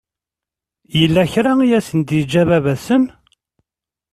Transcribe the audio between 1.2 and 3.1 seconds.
kra i asen-d-yeǧǧa baba-tsen?